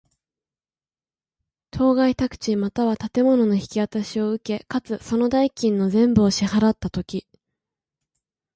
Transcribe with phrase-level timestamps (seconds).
[1.69, 7.27] 当該宅地又は建物の引渡しを受け、かつ、その代金の全部を支払つたとき。